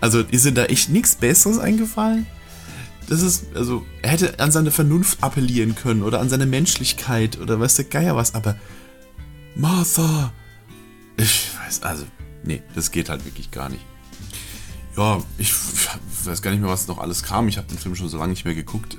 Also 0.00 0.20
ist 0.20 0.46
ihm 0.46 0.54
da 0.54 0.64
echt 0.66 0.90
nichts 0.90 1.16
Besseres 1.16 1.58
eingefallen? 1.58 2.26
Das 3.08 3.22
ist, 3.22 3.46
also, 3.54 3.86
er 4.02 4.10
hätte 4.10 4.40
an 4.40 4.50
seine 4.50 4.72
Vernunft 4.72 5.22
appellieren 5.22 5.76
können 5.76 6.02
oder 6.02 6.20
an 6.20 6.28
seine 6.28 6.44
Menschlichkeit 6.44 7.38
oder 7.38 7.60
weiß 7.60 7.76
der 7.76 7.84
Geier 7.84 8.16
was, 8.16 8.34
aber 8.34 8.56
Martha, 9.54 10.32
ich 11.16 11.50
weiß, 11.64 11.82
also, 11.82 12.04
nee, 12.46 12.62
das 12.74 12.90
geht 12.90 13.08
halt 13.08 13.24
wirklich 13.24 13.50
gar 13.50 13.68
nicht. 13.68 13.84
Ja, 14.96 15.22
ich 15.36 15.52
weiß 16.24 16.40
gar 16.40 16.50
nicht 16.50 16.60
mehr, 16.60 16.70
was 16.70 16.88
noch 16.88 16.98
alles 16.98 17.22
kam. 17.22 17.48
Ich 17.48 17.58
habe 17.58 17.68
den 17.68 17.78
Film 17.78 17.94
schon 17.94 18.08
so 18.08 18.16
lange 18.16 18.30
nicht 18.30 18.44
mehr 18.44 18.54
geguckt. 18.54 18.96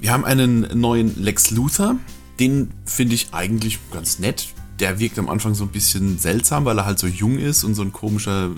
Wir 0.00 0.12
haben 0.12 0.24
einen 0.24 0.78
neuen 0.78 1.20
Lex 1.22 1.50
Luthor. 1.50 1.96
Den 2.38 2.70
finde 2.84 3.14
ich 3.14 3.28
eigentlich 3.32 3.78
ganz 3.90 4.18
nett. 4.18 4.48
Der 4.78 4.98
wirkt 4.98 5.18
am 5.18 5.28
Anfang 5.28 5.54
so 5.54 5.64
ein 5.64 5.70
bisschen 5.70 6.18
seltsam, 6.18 6.64
weil 6.64 6.78
er 6.78 6.84
halt 6.84 6.98
so 6.98 7.06
jung 7.06 7.38
ist 7.38 7.64
und 7.64 7.74
so 7.74 7.82
ein 7.82 7.92
komischer, 7.92 8.50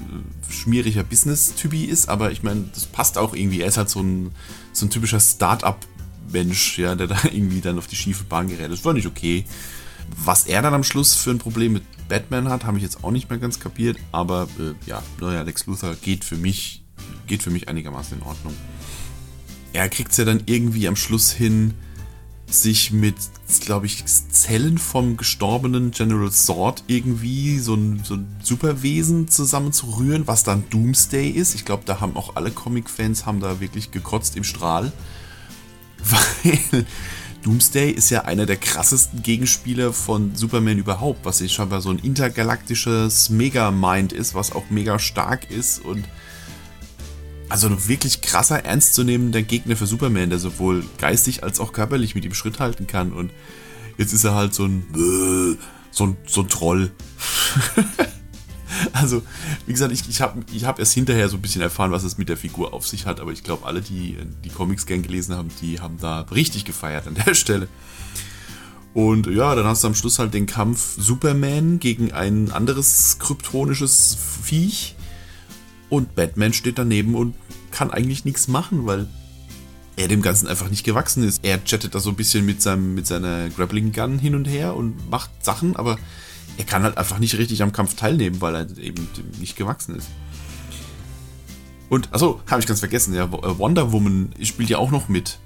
schmieriger 0.50 1.02
Business-Typi 1.02 1.84
ist. 1.84 2.08
Aber 2.08 2.30
ich 2.30 2.42
meine, 2.42 2.64
das 2.74 2.86
passt 2.86 3.16
auch 3.16 3.34
irgendwie. 3.34 3.60
Er 3.60 3.68
ist 3.68 3.76
halt 3.76 3.88
so 3.88 4.00
ein, 4.00 4.32
so 4.72 4.86
ein 4.86 4.90
typischer 4.90 5.20
Start-up-Mensch, 5.20 6.78
ja, 6.78 6.94
der 6.94 7.06
da 7.06 7.16
irgendwie 7.24 7.60
dann 7.60 7.78
auf 7.78 7.86
die 7.86 7.96
schiefe 7.96 8.24
Bahn 8.24 8.48
gerät. 8.48 8.70
Das 8.70 8.84
war 8.84 8.92
nicht 8.92 9.06
okay. 9.06 9.44
Was 10.24 10.46
er 10.46 10.62
dann 10.62 10.74
am 10.74 10.84
Schluss 10.84 11.14
für 11.14 11.30
ein 11.30 11.38
Problem 11.38 11.74
mit 11.74 11.82
Batman 12.08 12.48
hat, 12.48 12.64
habe 12.64 12.76
ich 12.76 12.82
jetzt 12.82 13.04
auch 13.04 13.10
nicht 13.10 13.28
mehr 13.30 13.38
ganz 13.38 13.60
kapiert, 13.60 13.98
aber 14.12 14.48
äh, 14.58 14.74
ja, 14.88 15.02
neuer 15.20 15.44
Lex 15.44 15.66
Luthor 15.66 15.94
geht 15.94 16.24
für 16.24 16.36
mich, 16.36 16.84
geht 17.26 17.42
für 17.42 17.50
mich 17.50 17.68
einigermaßen 17.68 18.18
in 18.18 18.22
Ordnung. 18.24 18.54
Er 19.72 19.88
kriegt 19.88 20.12
es 20.12 20.16
ja 20.16 20.24
dann 20.24 20.42
irgendwie 20.46 20.88
am 20.88 20.96
Schluss 20.96 21.32
hin, 21.32 21.74
sich 22.48 22.92
mit, 22.92 23.16
glaube 23.60 23.86
ich, 23.86 24.04
Zellen 24.06 24.78
vom 24.78 25.16
gestorbenen 25.16 25.90
General 25.90 26.30
Sword 26.30 26.84
irgendwie 26.86 27.58
so 27.58 27.74
ein, 27.74 28.00
so 28.04 28.14
ein 28.14 28.26
Superwesen 28.42 29.28
zusammenzurühren, 29.28 30.26
was 30.26 30.44
dann 30.44 30.64
Doomsday 30.70 31.28
ist. 31.28 31.54
Ich 31.54 31.64
glaube, 31.64 31.82
da 31.86 32.00
haben 32.00 32.16
auch 32.16 32.36
alle 32.36 32.52
Comic-Fans 32.52 33.26
haben 33.26 33.40
da 33.40 33.60
wirklich 33.60 33.90
gekotzt 33.90 34.36
im 34.36 34.44
Strahl. 34.44 34.92
Weil 35.98 36.86
Doomsday 37.46 37.92
ist 37.92 38.10
ja 38.10 38.22
einer 38.22 38.44
der 38.44 38.56
krassesten 38.56 39.22
Gegenspieler 39.22 39.92
von 39.92 40.34
Superman 40.34 40.78
überhaupt, 40.78 41.24
was 41.24 41.38
ja 41.38 41.46
scheinbar 41.46 41.80
so 41.80 41.90
ein 41.90 42.00
intergalaktisches 42.00 43.30
Mega-Mind 43.30 44.12
ist, 44.12 44.34
was 44.34 44.50
auch 44.50 44.68
mega 44.68 44.98
stark 44.98 45.48
ist 45.48 45.78
und 45.78 46.04
also 47.48 47.68
ein 47.68 47.88
wirklich 47.88 48.20
krasser, 48.20 48.64
ernstzunehmender 48.64 49.42
Gegner 49.42 49.76
für 49.76 49.86
Superman, 49.86 50.30
der 50.30 50.40
sowohl 50.40 50.82
geistig 50.98 51.44
als 51.44 51.60
auch 51.60 51.72
körperlich 51.72 52.16
mit 52.16 52.24
ihm 52.24 52.34
Schritt 52.34 52.58
halten 52.58 52.88
kann. 52.88 53.12
Und 53.12 53.30
jetzt 53.96 54.12
ist 54.12 54.24
er 54.24 54.34
halt 54.34 54.52
so 54.52 54.64
ein, 54.64 55.56
so 55.92 56.06
ein, 56.06 56.16
so 56.26 56.40
ein 56.40 56.48
Troll. 56.48 56.90
also, 58.92 59.22
wie 59.66 59.72
gesagt, 59.72 59.92
ich, 59.92 60.08
ich 60.08 60.20
habe 60.20 60.44
ich 60.52 60.64
hab 60.64 60.78
erst 60.78 60.92
hinterher 60.92 61.28
so 61.28 61.36
ein 61.36 61.42
bisschen 61.42 61.62
erfahren, 61.62 61.92
was 61.92 62.04
es 62.04 62.18
mit 62.18 62.28
der 62.28 62.36
Figur 62.36 62.74
auf 62.74 62.86
sich 62.86 63.06
hat, 63.06 63.20
aber 63.20 63.32
ich 63.32 63.42
glaube, 63.42 63.66
alle, 63.66 63.80
die 63.80 64.16
die 64.44 64.50
Comics 64.50 64.86
gern 64.86 65.02
gelesen 65.02 65.36
haben, 65.36 65.50
die 65.60 65.80
haben 65.80 65.98
da 66.00 66.20
richtig 66.32 66.64
gefeiert 66.64 67.06
an 67.06 67.14
der 67.14 67.34
Stelle. 67.34 67.68
Und 68.94 69.26
ja, 69.26 69.54
dann 69.54 69.66
hast 69.66 69.84
du 69.84 69.88
am 69.88 69.94
Schluss 69.94 70.18
halt 70.18 70.32
den 70.32 70.46
Kampf 70.46 70.96
Superman 70.98 71.78
gegen 71.80 72.12
ein 72.12 72.50
anderes 72.50 73.18
kryptonisches 73.18 74.16
Viech. 74.42 74.96
Und 75.90 76.14
Batman 76.14 76.54
steht 76.54 76.78
daneben 76.78 77.14
und 77.14 77.34
kann 77.70 77.90
eigentlich 77.90 78.24
nichts 78.24 78.48
machen, 78.48 78.86
weil 78.86 79.06
er 79.96 80.08
dem 80.08 80.22
Ganzen 80.22 80.46
einfach 80.46 80.70
nicht 80.70 80.84
gewachsen 80.84 81.24
ist. 81.24 81.40
Er 81.44 81.62
chattet 81.62 81.94
da 81.94 82.00
so 82.00 82.08
ein 82.08 82.16
bisschen 82.16 82.46
mit, 82.46 82.62
seinem, 82.62 82.94
mit 82.94 83.06
seiner 83.06 83.50
Grappling 83.50 83.92
Gun 83.92 84.18
hin 84.18 84.34
und 84.34 84.46
her 84.46 84.74
und 84.74 85.10
macht 85.10 85.30
Sachen, 85.44 85.76
aber 85.76 85.98
er 86.56 86.64
kann 86.64 86.82
halt 86.82 86.98
einfach 86.98 87.18
nicht 87.18 87.36
richtig 87.38 87.62
am 87.62 87.72
Kampf 87.72 87.94
teilnehmen, 87.94 88.40
weil 88.40 88.54
er 88.54 88.78
eben 88.78 89.08
nicht 89.38 89.56
gewachsen 89.56 89.96
ist. 89.96 90.08
Und, 91.88 92.12
achso, 92.12 92.40
habe 92.50 92.60
ich 92.60 92.66
ganz 92.66 92.80
vergessen, 92.80 93.14
ja, 93.14 93.24
äh, 93.24 93.58
Wonder 93.58 93.92
Woman 93.92 94.30
spielt 94.42 94.70
ja 94.70 94.78
auch 94.78 94.90
noch 94.90 95.08
mit. 95.08 95.38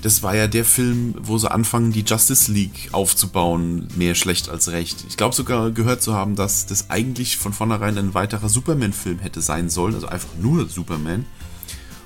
Das 0.00 0.22
war 0.22 0.34
ja 0.34 0.46
der 0.46 0.64
Film, 0.64 1.14
wo 1.18 1.38
sie 1.38 1.50
anfangen, 1.50 1.90
die 1.90 2.04
Justice 2.06 2.50
League 2.50 2.90
aufzubauen, 2.92 3.88
mehr 3.96 4.14
schlecht 4.14 4.48
als 4.48 4.70
recht. 4.70 5.04
Ich 5.08 5.16
glaube 5.16 5.34
sogar 5.34 5.72
gehört 5.72 6.02
zu 6.02 6.14
haben, 6.14 6.36
dass 6.36 6.66
das 6.66 6.88
eigentlich 6.88 7.36
von 7.36 7.52
vornherein 7.52 7.98
ein 7.98 8.14
weiterer 8.14 8.48
Superman-Film 8.48 9.18
hätte 9.18 9.40
sein 9.40 9.68
sollen, 9.68 9.94
also 9.94 10.06
einfach 10.06 10.36
nur 10.40 10.68
Superman. 10.68 11.26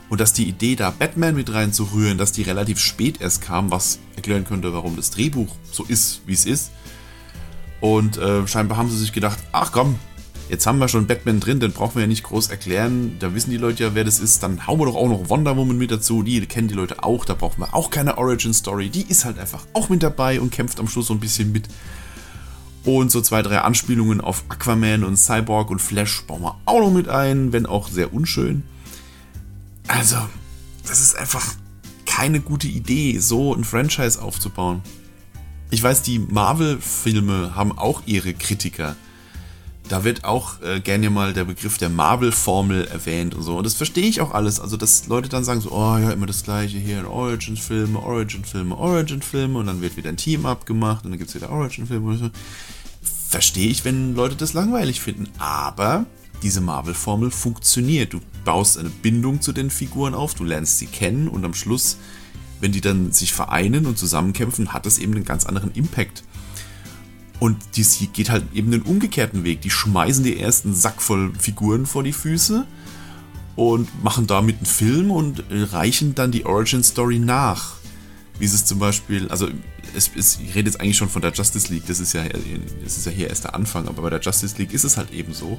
Und 0.08 0.20
dass 0.20 0.32
die 0.32 0.48
Idee, 0.48 0.74
da 0.74 0.90
Batman 0.90 1.34
mit 1.34 1.52
reinzurühren, 1.52 2.18
dass 2.18 2.32
die 2.32 2.42
relativ 2.42 2.78
spät 2.78 3.20
erst 3.20 3.42
kam, 3.42 3.70
was 3.70 3.98
erklären 4.16 4.44
könnte, 4.44 4.72
warum 4.72 4.96
das 4.96 5.10
Drehbuch 5.10 5.54
so 5.70 5.84
ist, 5.84 6.22
wie 6.26 6.34
es 6.34 6.44
ist. 6.44 6.70
Und 7.82 8.16
äh, 8.16 8.46
scheinbar 8.46 8.78
haben 8.78 8.88
sie 8.88 8.96
sich 8.96 9.12
gedacht, 9.12 9.40
ach 9.50 9.72
komm, 9.72 9.98
jetzt 10.48 10.68
haben 10.68 10.78
wir 10.78 10.86
schon 10.86 11.08
Batman 11.08 11.40
drin, 11.40 11.58
den 11.58 11.72
brauchen 11.72 11.96
wir 11.96 12.02
ja 12.02 12.06
nicht 12.06 12.22
groß 12.22 12.46
erklären. 12.46 13.16
Da 13.18 13.34
wissen 13.34 13.50
die 13.50 13.56
Leute 13.56 13.82
ja, 13.82 13.94
wer 13.96 14.04
das 14.04 14.20
ist. 14.20 14.44
Dann 14.44 14.68
hauen 14.68 14.78
wir 14.78 14.86
doch 14.86 14.94
auch 14.94 15.08
noch 15.08 15.28
Wonder 15.28 15.56
Woman 15.56 15.78
mit 15.78 15.90
dazu. 15.90 16.22
Die 16.22 16.40
kennen 16.46 16.68
die 16.68 16.74
Leute 16.74 17.02
auch. 17.02 17.24
Da 17.24 17.34
brauchen 17.34 17.60
wir 17.60 17.74
auch 17.74 17.90
keine 17.90 18.18
Origin 18.18 18.54
Story. 18.54 18.88
Die 18.88 19.02
ist 19.02 19.24
halt 19.24 19.36
einfach 19.36 19.66
auch 19.74 19.88
mit 19.88 20.04
dabei 20.04 20.40
und 20.40 20.52
kämpft 20.52 20.78
am 20.78 20.86
Schluss 20.86 21.08
so 21.08 21.14
ein 21.14 21.18
bisschen 21.18 21.50
mit. 21.50 21.66
Und 22.84 23.10
so 23.10 23.20
zwei, 23.20 23.42
drei 23.42 23.58
Anspielungen 23.58 24.20
auf 24.20 24.44
Aquaman 24.48 25.02
und 25.02 25.16
Cyborg 25.16 25.68
und 25.68 25.80
Flash 25.80 26.22
bauen 26.22 26.42
wir 26.42 26.54
auch 26.66 26.78
noch 26.78 26.92
mit 26.92 27.08
ein, 27.08 27.52
wenn 27.52 27.66
auch 27.66 27.88
sehr 27.88 28.14
unschön. 28.14 28.62
Also, 29.88 30.18
das 30.86 31.00
ist 31.00 31.16
einfach 31.16 31.44
keine 32.06 32.38
gute 32.38 32.68
Idee, 32.68 33.18
so 33.18 33.52
ein 33.52 33.64
Franchise 33.64 34.22
aufzubauen. 34.22 34.82
Ich 35.73 35.83
weiß, 35.83 36.02
die 36.02 36.19
Marvel-Filme 36.19 37.57
haben 37.57 37.73
auch 37.79 38.02
ihre 38.05 38.35
Kritiker. 38.35 38.95
Da 39.88 40.05
wird 40.05 40.23
auch 40.23 40.61
äh, 40.61 40.81
gerne 40.81 41.09
mal 41.09 41.33
der 41.33 41.47
Begriff 41.47 41.79
der 41.79 41.88
Marvel-Formel 41.88 42.88
erwähnt 42.88 43.35
und 43.35 43.43
so. 43.43 43.57
Und 43.57 43.64
das 43.64 43.73
verstehe 43.73 44.05
ich 44.05 44.21
auch 44.21 44.33
alles. 44.33 44.61
Also, 44.61 44.76
dass 44.76 45.07
Leute 45.07 45.31
dann 45.31 45.45
sagen 45.45 45.62
so, 45.62 45.73
oh 45.73 45.97
ja, 45.97 46.11
immer 46.11 46.26
das 46.26 46.45
gleiche 46.45 46.76
hier, 46.76 47.11
Origin-Filme, 47.11 47.99
Origin-Filme, 47.99 48.76
Origin-Filme 48.76 49.59
und 49.59 49.67
dann 49.67 49.81
wird 49.81 49.97
wieder 49.97 50.11
ein 50.11 50.19
Team 50.19 50.45
abgemacht 50.45 51.07
und 51.07 51.12
dann 51.12 51.19
gibt 51.19 51.31
es 51.31 51.37
wieder 51.37 51.49
Origin-Filme. 51.49 52.19
So. 52.19 52.31
Verstehe 53.31 53.71
ich, 53.71 53.83
wenn 53.87 54.14
Leute 54.14 54.37
das 54.37 54.52
langweilig 54.52 55.00
finden. 55.00 55.31
Aber 55.38 56.05
diese 56.43 56.61
Marvel-Formel 56.61 57.31
funktioniert. 57.31 58.12
Du 58.12 58.21
baust 58.45 58.76
eine 58.76 58.91
Bindung 58.91 59.41
zu 59.41 59.55
den 59.55 59.71
Figuren 59.71 60.12
auf, 60.12 60.35
du 60.35 60.45
lernst 60.45 60.81
sie 60.81 60.87
kennen 60.87 61.29
und 61.29 61.47
am 61.47 61.55
Schluss 61.55 61.97
wenn 62.62 62.73
die 62.73 62.81
dann 62.81 63.11
sich 63.11 63.33
vereinen 63.33 63.87
und 63.87 63.99
zusammenkämpfen, 63.99 64.73
hat 64.73 64.87
das 64.87 64.99
eben 64.99 65.14
einen 65.14 65.25
ganz 65.25 65.45
anderen 65.45 65.73
Impact. 65.73 66.23
Und 67.40 67.59
DC 67.76 68.12
geht 68.12 68.31
halt 68.31 68.45
eben 68.54 68.71
den 68.71 68.83
umgekehrten 68.83 69.42
Weg. 69.42 69.62
Die 69.62 69.71
schmeißen 69.71 70.23
die 70.23 70.38
ersten 70.38 70.73
Sack 70.73 71.02
voll 71.02 71.33
Figuren 71.37 71.87
vor 71.87 72.04
die 72.04 72.12
Füße 72.12 72.64
und 73.57 74.04
machen 74.04 74.28
damit 74.28 74.59
einen 74.59 74.66
Film 74.66 75.11
und 75.11 75.42
reichen 75.50 76.14
dann 76.14 76.31
die 76.31 76.47
Origin 76.47 76.85
Story 76.85 77.19
nach. 77.19 77.75
Wie 78.38 78.45
es 78.45 78.64
zum 78.64 78.78
Beispiel, 78.78 79.28
also 79.28 79.49
es, 79.97 80.12
es, 80.16 80.38
ich 80.40 80.54
rede 80.54 80.71
jetzt 80.71 80.81
eigentlich 80.81 80.97
schon 80.97 81.09
von 81.09 81.21
der 81.21 81.33
Justice 81.33 81.73
League, 81.73 81.87
das 81.88 81.99
ist, 81.99 82.12
ja, 82.12 82.23
das 82.83 82.97
ist 82.97 83.07
ja 83.07 83.12
hier 83.12 83.28
erst 83.28 83.45
der 83.45 83.57
Anfang, 83.57 83.88
aber 83.88 84.02
bei 84.02 84.11
der 84.11 84.21
Justice 84.21 84.57
League 84.57 84.73
ist 84.73 84.85
es 84.85 84.97
halt 84.97 85.12
eben 85.12 85.35
so, 85.35 85.59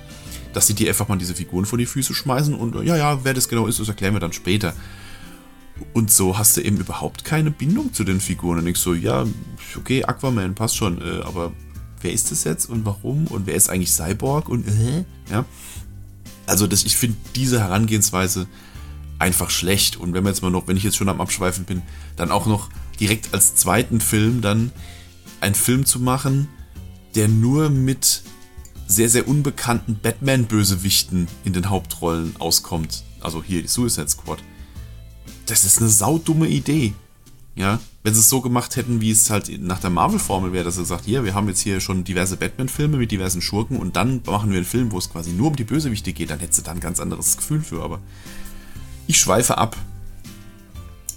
dass 0.53 0.67
sie 0.67 0.74
dir 0.74 0.88
einfach 0.88 1.10
mal 1.10 1.17
diese 1.17 1.36
Figuren 1.36 1.65
vor 1.65 1.77
die 1.77 1.86
Füße 1.86 2.13
schmeißen 2.13 2.55
und 2.55 2.75
ja, 2.86 2.95
ja, 2.95 3.24
wer 3.24 3.33
das 3.33 3.50
genau 3.50 3.67
ist, 3.67 3.79
das 3.79 3.89
erklären 3.89 4.13
wir 4.13 4.22
dann 4.22 4.33
später. 4.33 4.74
Und 5.93 6.11
so 6.11 6.37
hast 6.37 6.57
du 6.57 6.61
eben 6.61 6.77
überhaupt 6.77 7.23
keine 7.23 7.51
Bindung 7.51 7.93
zu 7.93 8.03
den 8.03 8.19
Figuren. 8.19 8.59
Und 8.59 8.67
ich 8.67 8.77
so, 8.77 8.93
ja, 8.93 9.25
okay, 9.77 10.03
Aquaman 10.03 10.55
passt 10.55 10.75
schon, 10.75 11.01
äh, 11.01 11.21
aber 11.23 11.51
wer 12.01 12.11
ist 12.11 12.31
das 12.31 12.43
jetzt 12.43 12.67
und 12.69 12.85
warum? 12.85 13.27
Und 13.27 13.45
wer 13.45 13.55
ist 13.55 13.69
eigentlich 13.69 13.91
Cyborg? 13.91 14.49
Und 14.49 14.67
äh, 14.67 15.05
ja. 15.31 15.45
Also 16.45 16.67
das, 16.67 16.83
ich 16.83 16.97
finde 16.97 17.17
diese 17.35 17.59
Herangehensweise 17.59 18.47
einfach 19.19 19.49
schlecht. 19.49 19.97
Und 19.97 20.13
wenn 20.13 20.23
wir 20.23 20.29
jetzt 20.29 20.41
mal 20.41 20.51
noch, 20.51 20.67
wenn 20.67 20.77
ich 20.77 20.83
jetzt 20.83 20.97
schon 20.97 21.09
am 21.09 21.21
Abschweifen 21.21 21.65
bin, 21.65 21.81
dann 22.15 22.31
auch 22.31 22.45
noch 22.45 22.69
direkt 22.99 23.33
als 23.33 23.55
zweiten 23.55 24.01
Film 24.01 24.41
dann 24.41 24.71
einen 25.39 25.55
Film 25.55 25.85
zu 25.85 25.99
machen, 25.99 26.47
der 27.15 27.27
nur 27.27 27.69
mit 27.69 28.23
sehr, 28.87 29.09
sehr 29.09 29.27
unbekannten 29.27 29.97
Batman-Bösewichten 30.01 31.27
in 31.45 31.53
den 31.53 31.69
Hauptrollen 31.69 32.35
auskommt. 32.39 33.03
Also 33.21 33.41
hier 33.41 33.61
die 33.61 33.67
Suicide 33.67 34.09
Squad 34.09 34.39
das 35.45 35.65
ist 35.65 35.79
eine 35.79 35.89
saudumme 35.89 36.47
Idee. 36.47 36.93
Ja, 37.55 37.79
wenn 38.01 38.13
sie 38.13 38.19
es 38.19 38.29
so 38.29 38.41
gemacht 38.41 38.75
hätten, 38.75 39.00
wie 39.00 39.12
es 39.12 39.29
halt 39.29 39.62
nach 39.62 39.79
der 39.79 39.91
Marvel-Formel 39.91 40.53
wäre, 40.53 40.65
dass 40.65 40.75
sie 40.75 40.85
sagt, 40.85 41.05
hier, 41.05 41.23
wir 41.23 41.35
haben 41.35 41.47
jetzt 41.47 41.62
hier 41.62 41.79
schon 41.79 42.03
diverse 42.03 42.35
Batman-Filme 42.35 42.97
mit 42.97 43.12
diversen 43.12 43.41
Schurken 43.41 43.77
und 43.77 43.95
dann 43.95 44.21
machen 44.25 44.50
wir 44.50 44.57
einen 44.57 44.65
Film, 44.65 44.91
wo 44.91 44.97
es 44.97 45.09
quasi 45.09 45.31
nur 45.31 45.47
um 45.47 45.55
die 45.55 45.63
Bösewichte 45.63 46.13
geht, 46.13 46.31
dann 46.31 46.39
hättest 46.39 46.59
du 46.59 46.63
da 46.63 46.71
ein 46.71 46.79
ganz 46.79 47.00
anderes 47.00 47.38
Gefühl 47.38 47.62
für, 47.62 47.83
aber 47.83 48.00
ich 49.05 49.19
schweife 49.19 49.57
ab. 49.57 49.77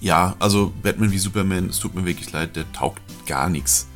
Ja, 0.03 0.37
also 0.39 0.73
Batman 0.83 1.11
wie 1.11 1.19
Superman, 1.19 1.71
es 1.71 1.79
tut 1.79 1.95
mir 1.95 2.05
wirklich 2.05 2.31
leid, 2.33 2.55
der 2.55 2.71
taugt 2.73 3.01
gar 3.27 3.49
nichts. 3.49 3.87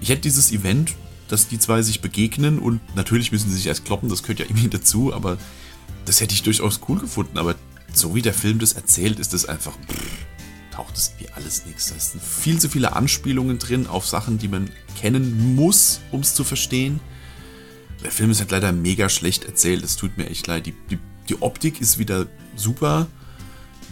Ich 0.00 0.08
hätte 0.08 0.22
dieses 0.22 0.52
Event, 0.52 0.94
dass 1.28 1.48
die 1.48 1.58
zwei 1.58 1.82
sich 1.82 2.00
begegnen 2.00 2.60
und 2.60 2.80
natürlich 2.94 3.32
müssen 3.32 3.50
sie 3.50 3.56
sich 3.56 3.66
erst 3.66 3.84
kloppen, 3.84 4.08
das 4.08 4.22
gehört 4.22 4.38
ja 4.38 4.46
irgendwie 4.48 4.68
dazu, 4.68 5.12
aber 5.12 5.36
das 6.04 6.20
hätte 6.20 6.34
ich 6.34 6.44
durchaus 6.44 6.80
cool 6.88 7.00
gefunden, 7.00 7.36
aber 7.38 7.56
so 7.92 8.14
wie 8.14 8.22
der 8.22 8.34
Film 8.34 8.58
das 8.58 8.72
erzählt, 8.72 9.18
ist 9.18 9.34
es 9.34 9.46
einfach. 9.46 9.72
Pff, 9.72 10.26
taucht 10.70 10.96
es 10.96 11.12
wie 11.18 11.28
alles 11.30 11.64
nichts. 11.66 11.88
Da 11.88 11.98
sind 11.98 12.22
viel 12.22 12.60
zu 12.60 12.68
viele 12.68 12.94
Anspielungen 12.94 13.58
drin 13.58 13.86
auf 13.86 14.06
Sachen, 14.06 14.38
die 14.38 14.48
man 14.48 14.70
kennen 15.00 15.54
muss, 15.56 16.00
um 16.10 16.20
es 16.20 16.34
zu 16.34 16.44
verstehen. 16.44 17.00
Der 18.04 18.10
Film 18.10 18.30
ist 18.30 18.40
halt 18.40 18.50
leider 18.50 18.72
mega 18.72 19.08
schlecht 19.08 19.44
erzählt. 19.44 19.82
Es 19.82 19.96
tut 19.96 20.18
mir 20.18 20.28
echt 20.28 20.46
leid. 20.46 20.66
Die, 20.66 20.74
die, 20.90 20.98
die 21.28 21.40
Optik 21.40 21.80
ist 21.80 21.98
wieder 21.98 22.26
super. 22.54 23.06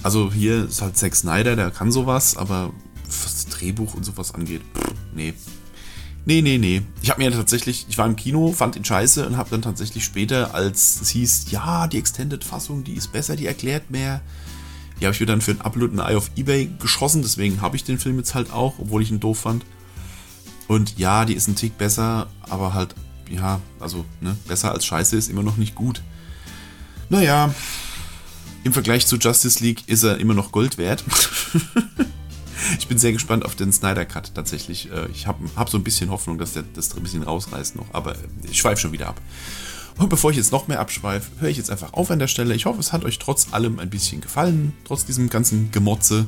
Also 0.02 0.30
hier 0.30 0.66
ist 0.66 0.82
halt 0.82 0.96
Zack 0.96 1.16
Snyder, 1.16 1.56
der 1.56 1.70
kann 1.70 1.90
sowas, 1.90 2.36
aber 2.36 2.72
was 3.06 3.44
das 3.44 3.46
Drehbuch 3.46 3.94
und 3.94 4.04
sowas 4.04 4.34
angeht, 4.34 4.62
pff, 4.74 4.92
nee, 5.14 5.32
Nee, 6.26 6.40
nee, 6.40 6.56
nee. 6.56 6.82
Ich 7.02 7.10
habe 7.10 7.22
mir 7.22 7.30
tatsächlich, 7.30 7.86
ich 7.88 7.98
war 7.98 8.06
im 8.06 8.16
Kino, 8.16 8.52
fand 8.52 8.76
ihn 8.76 8.84
scheiße 8.84 9.26
und 9.26 9.36
habe 9.36 9.50
dann 9.50 9.62
tatsächlich 9.62 10.04
später, 10.04 10.54
als 10.54 11.00
es 11.02 11.10
hieß, 11.10 11.50
ja, 11.50 11.86
die 11.86 11.98
Extended-Fassung, 11.98 12.82
die 12.82 12.94
ist 12.94 13.12
besser, 13.12 13.36
die 13.36 13.46
erklärt 13.46 13.90
mehr, 13.90 14.22
die 15.00 15.04
habe 15.04 15.14
ich 15.14 15.20
mir 15.20 15.26
dann 15.26 15.42
für 15.42 15.50
ein 15.50 15.60
Upload 15.60 15.94
ein 15.94 15.98
Eye 15.98 16.16
auf 16.16 16.30
Ebay 16.36 16.70
geschossen, 16.78 17.20
deswegen 17.20 17.60
habe 17.60 17.76
ich 17.76 17.84
den 17.84 17.98
Film 17.98 18.16
jetzt 18.16 18.34
halt 18.34 18.52
auch, 18.52 18.78
obwohl 18.78 19.02
ich 19.02 19.10
ihn 19.10 19.20
doof 19.20 19.40
fand. 19.40 19.66
Und 20.66 20.98
ja, 20.98 21.26
die 21.26 21.34
ist 21.34 21.46
ein 21.46 21.56
Tick 21.56 21.76
besser, 21.76 22.28
aber 22.40 22.72
halt, 22.72 22.94
ja, 23.30 23.60
also, 23.78 24.06
ne, 24.22 24.34
besser 24.48 24.72
als 24.72 24.86
scheiße 24.86 25.16
ist 25.16 25.28
immer 25.28 25.42
noch 25.42 25.58
nicht 25.58 25.74
gut. 25.74 26.02
Naja, 27.10 27.54
im 28.62 28.72
Vergleich 28.72 29.06
zu 29.06 29.16
Justice 29.16 29.62
League 29.62 29.82
ist 29.88 30.04
er 30.04 30.18
immer 30.18 30.32
noch 30.32 30.52
Gold 30.52 30.78
wert. 30.78 31.04
ich 32.78 32.88
bin 32.88 32.98
sehr 32.98 33.12
gespannt 33.12 33.44
auf 33.44 33.54
den 33.54 33.72
Snyder 33.72 34.04
Cut 34.04 34.34
tatsächlich. 34.34 34.90
Äh, 34.90 35.08
ich 35.12 35.26
habe 35.26 35.44
hab 35.56 35.68
so 35.68 35.78
ein 35.78 35.84
bisschen 35.84 36.10
Hoffnung, 36.10 36.38
dass 36.38 36.52
der 36.52 36.64
das 36.74 36.94
ein 36.94 37.02
bisschen 37.02 37.22
rausreißt 37.22 37.76
noch, 37.76 37.86
aber 37.92 38.16
ich 38.48 38.58
schweife 38.58 38.80
schon 38.80 38.92
wieder 38.92 39.08
ab. 39.08 39.20
Und 39.96 40.08
bevor 40.08 40.30
ich 40.30 40.36
jetzt 40.36 40.50
noch 40.50 40.66
mehr 40.66 40.80
abschweife, 40.80 41.30
höre 41.40 41.50
ich 41.50 41.56
jetzt 41.56 41.70
einfach 41.70 41.92
auf 41.92 42.10
an 42.10 42.18
der 42.18 42.26
Stelle. 42.26 42.54
Ich 42.54 42.66
hoffe, 42.66 42.80
es 42.80 42.92
hat 42.92 43.04
euch 43.04 43.18
trotz 43.18 43.52
allem 43.52 43.78
ein 43.78 43.90
bisschen 43.90 44.20
gefallen, 44.20 44.72
trotz 44.84 45.04
diesem 45.04 45.30
ganzen 45.30 45.70
Gemotze. 45.70 46.26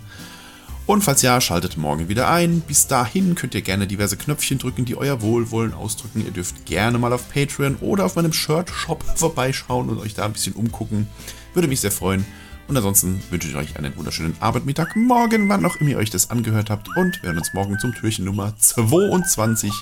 Und 0.87 1.03
falls 1.03 1.21
ja, 1.23 1.41
schaltet 1.41 1.77
morgen 1.77 2.09
wieder 2.09 2.31
ein. 2.31 2.61
Bis 2.61 2.87
dahin 2.87 3.35
könnt 3.35 3.57
ihr 3.57 3.63
gerne 3.63 3.89
diverse 3.89 4.17
Knöpfchen 4.17 4.59
drücken, 4.59 4.85
die 4.85 4.97
euer 4.97 5.21
Wohlwollen 5.21 5.75
ausdrücken. 5.75 6.25
Ihr 6.25 6.31
dürft 6.31 6.65
gerne 6.65 6.97
mal 6.99 7.13
auf 7.13 7.29
Patreon 7.29 7.75
oder 7.81 8.05
auf 8.05 8.15
meinem 8.15 8.33
Shirt-Shop 8.33 9.03
vorbeischauen 9.17 9.89
und 9.89 9.99
euch 9.99 10.15
da 10.15 10.25
ein 10.25 10.33
bisschen 10.33 10.53
umgucken. 10.53 11.09
Würde 11.55 11.67
mich 11.67 11.81
sehr 11.81 11.91
freuen. 11.91 12.25
Und 12.69 12.77
ansonsten 12.77 13.23
wünsche 13.31 13.49
ich 13.49 13.55
euch 13.55 13.77
einen 13.77 13.97
wunderschönen 13.97 14.37
Abend, 14.41 14.67
Mittag, 14.67 14.97
Morgen, 14.97 15.49
wann 15.49 15.65
auch 15.65 15.77
immer 15.77 15.91
ihr 15.91 15.99
euch 15.99 16.11
das 16.11 16.31
angehört 16.31 16.71
habt. 16.71 16.89
Und 16.97 17.23
wir 17.23 17.29
hören 17.29 17.39
uns 17.39 17.55
morgen 17.55 17.79
zum 17.79 17.95
Türchen 17.95 18.25
Nummer 18.25 18.57
22. 18.57 19.73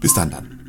Bis 0.00 0.14
dann 0.14 0.30
dann. 0.30 0.61